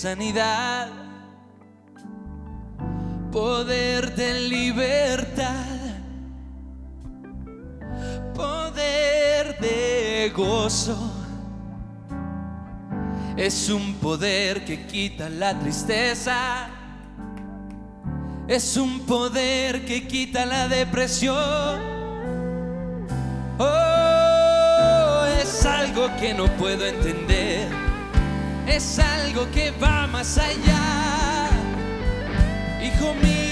[0.00, 0.88] sanidad,
[3.30, 5.66] poder de libertad,
[8.34, 10.96] poder de gozo.
[13.36, 16.70] Es un poder que quita la tristeza.
[18.48, 21.78] Es un poder que quita la depresión.
[23.58, 27.59] Oh, es algo que no puedo entender
[28.70, 31.50] es algo que va más allá.
[32.82, 33.49] Hijo mío.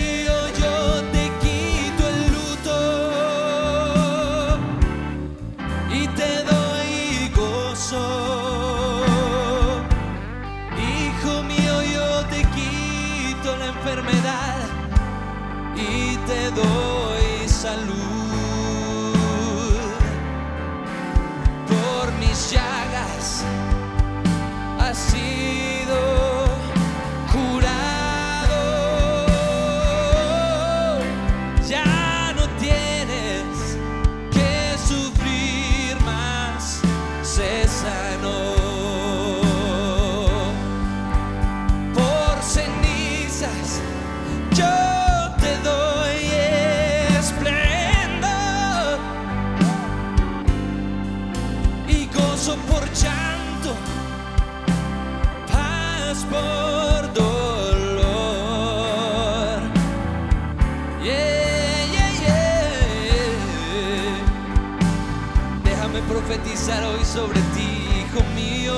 [66.71, 68.75] Hoy sobre ti, hijo mío.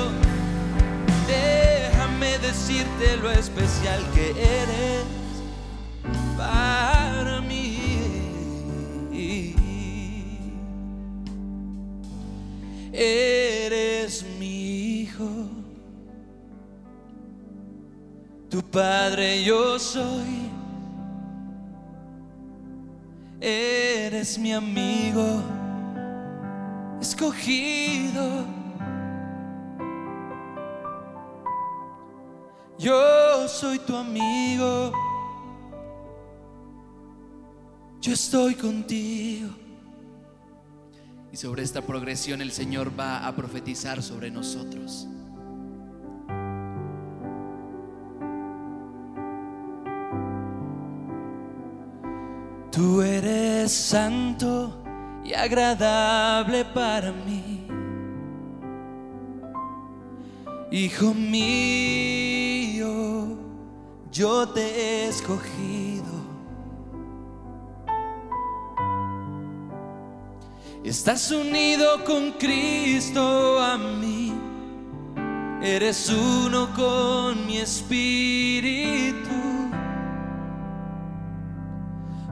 [1.27, 5.05] Déjame decirte lo especial que eres
[6.37, 7.79] para mí.
[12.93, 15.29] Eres mi hijo,
[18.49, 20.49] tu padre yo soy.
[23.41, 25.43] Eres mi amigo
[27.21, 28.47] escogido.
[32.79, 34.93] Yo soy tu amigo.
[38.01, 39.51] Yo estoy contigo.
[41.31, 45.07] Y sobre esta progresión el Señor va a profetizar sobre nosotros.
[52.73, 54.80] Tú eres santo
[55.25, 57.67] y agradable para mí.
[60.71, 62.87] Hijo mío,
[64.11, 66.05] yo te he escogido.
[70.85, 74.33] Estás unido con Cristo a mí.
[75.63, 79.29] Eres uno con mi espíritu.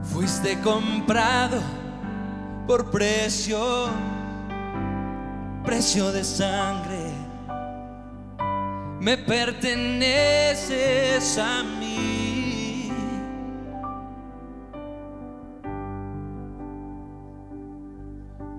[0.03, 1.78] Fuiste comprado
[2.69, 3.89] por precio,
[5.65, 7.11] precio de sangre.
[9.01, 10.69] Me perteneces
[11.39, 12.93] a mí.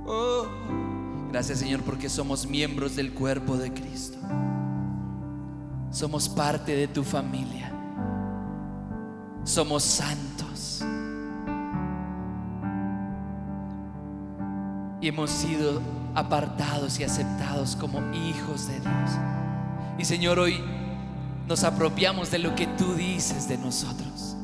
[0.07, 0.47] Oh,
[1.31, 4.17] gracias Señor porque somos miembros del cuerpo de Cristo.
[5.91, 7.71] Somos parte de tu familia.
[9.43, 10.83] Somos santos.
[15.01, 15.81] Y hemos sido
[16.15, 19.11] apartados y aceptados como hijos de Dios.
[19.97, 20.61] Y Señor, hoy
[21.47, 24.35] nos apropiamos de lo que tú dices de nosotros.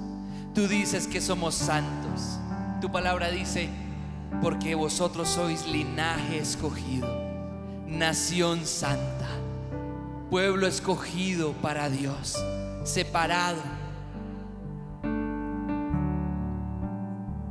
[0.54, 2.40] Tú dices que somos santos.
[2.82, 3.70] Tu palabra dice,
[4.42, 7.08] porque vosotros sois linaje escogido,
[7.88, 9.28] nación santa,
[10.30, 12.36] pueblo escogido para Dios,
[12.84, 13.62] separado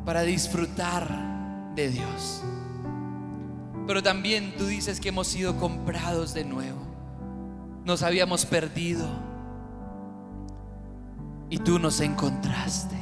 [0.05, 2.43] para disfrutar de Dios.
[3.87, 6.81] Pero también tú dices que hemos sido comprados de nuevo.
[7.85, 9.07] Nos habíamos perdido.
[11.51, 12.97] Y tú nos encontraste.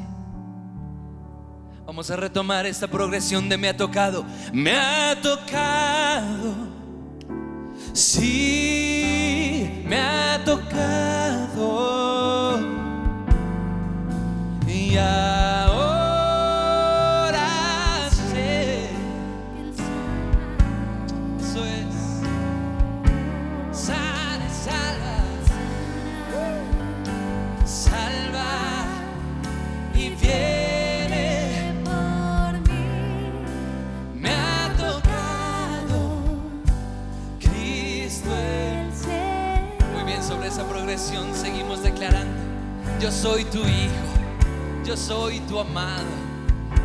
[1.87, 4.24] Vamos a retomar esta progresión de me ha tocado.
[4.53, 6.55] Me ha tocado.
[7.93, 11.93] Sí, me ha tocado.
[14.66, 15.41] Y ahora
[43.03, 44.84] Yo soy tu hijo.
[44.84, 46.07] Yo soy tu amado.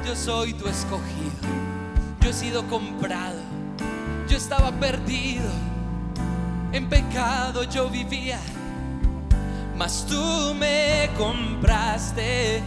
[0.04, 1.48] Yo soy tu escogido.
[2.22, 3.40] Yo he sido comprado.
[4.28, 5.48] Yo estaba perdido.
[6.72, 8.40] En pecado yo vivía.
[9.78, 12.64] Mas tú me compraste.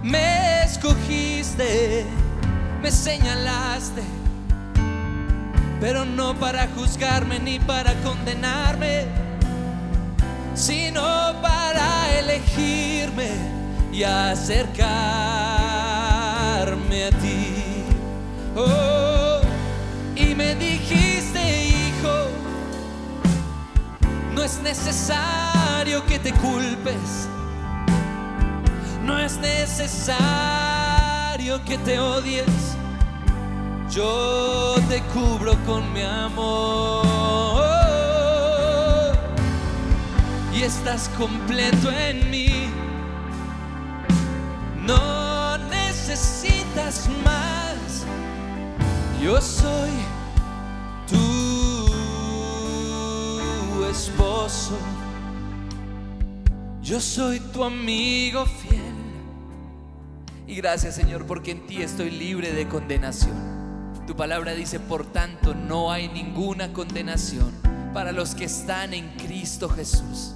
[0.00, 2.06] Me escogiste.
[2.80, 4.02] Me señalaste.
[5.80, 9.31] Pero no para juzgarme ni para condenarme
[10.54, 13.30] sino para elegirme
[13.92, 14.64] y acercarme
[17.04, 17.84] a ti.
[18.56, 19.40] Oh,
[20.14, 22.28] y me dijiste, hijo,
[24.34, 27.28] no es necesario que te culpes,
[29.02, 30.12] no es necesario
[31.64, 32.76] que te odies.
[33.90, 37.71] Yo te cubro con mi amor
[40.64, 42.68] estás completo en mí.
[44.86, 48.04] No necesitas más.
[49.20, 49.90] Yo soy
[51.08, 51.16] tu
[53.90, 54.78] esposo.
[56.82, 58.80] Yo soy tu amigo fiel.
[60.46, 63.50] Y gracias Señor porque en ti estoy libre de condenación.
[64.06, 67.52] Tu palabra dice, por tanto, no hay ninguna condenación
[67.94, 70.34] para los que están en Cristo Jesús.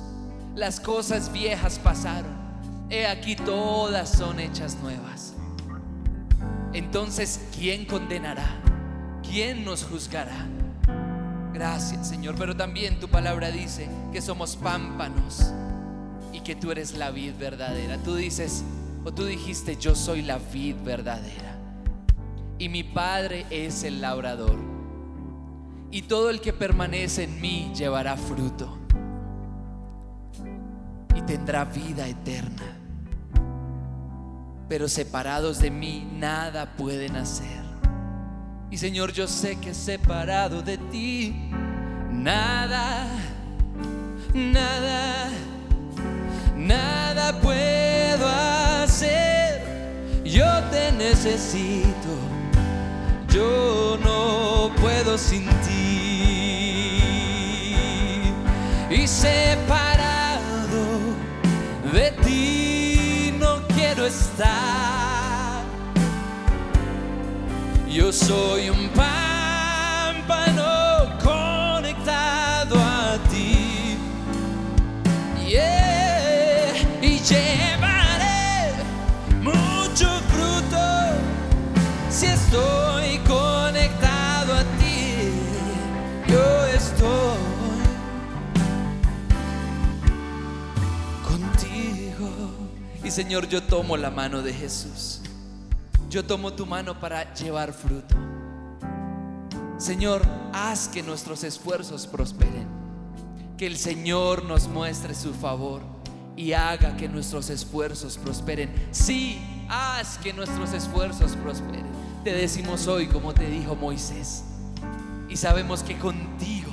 [0.56, 2.34] Las cosas viejas pasaron.
[2.88, 5.34] He aquí todas son hechas nuevas.
[6.72, 8.46] Entonces, ¿quién condenará?
[9.22, 10.46] ¿Quién nos juzgará?
[11.52, 12.36] Gracias, Señor.
[12.38, 15.52] Pero también tu palabra dice que somos pámpanos
[16.32, 17.98] y que tú eres la vid verdadera.
[17.98, 18.64] Tú dices,
[19.04, 21.58] o tú dijiste, yo soy la vid verdadera.
[22.58, 24.56] Y mi Padre es el labrador.
[25.90, 28.85] Y todo el que permanece en mí llevará fruto.
[31.16, 32.76] Y tendrá vida eterna.
[34.68, 37.64] Pero separados de mí nada pueden hacer.
[38.70, 41.34] Y Señor, yo sé que separado de ti,
[42.10, 43.06] nada,
[44.34, 45.30] nada,
[46.56, 49.62] nada puedo hacer.
[50.24, 52.18] Yo te necesito,
[53.28, 56.16] yo no puedo sin ti.
[58.90, 59.95] Y separado
[64.06, 65.64] quiero estar.
[67.88, 69.35] Yo soy un pámpano
[93.16, 95.22] Señor, yo tomo la mano de Jesús.
[96.10, 98.14] Yo tomo tu mano para llevar fruto.
[99.78, 100.20] Señor,
[100.52, 102.66] haz que nuestros esfuerzos prosperen.
[103.56, 105.80] Que el Señor nos muestre su favor
[106.36, 108.70] y haga que nuestros esfuerzos prosperen.
[108.90, 109.40] Sí,
[109.70, 111.86] haz que nuestros esfuerzos prosperen.
[112.22, 114.44] Te decimos hoy como te dijo Moisés.
[115.30, 116.70] Y sabemos que contigo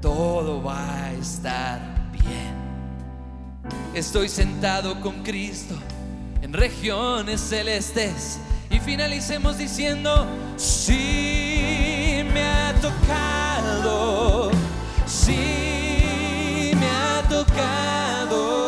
[0.00, 1.89] todo va a estar.
[3.94, 5.74] Estoy sentado con Cristo
[6.42, 8.38] en regiones celestes
[8.70, 10.26] y finalicemos diciendo,
[10.56, 14.52] sí me ha tocado,
[15.06, 18.59] sí me ha tocado.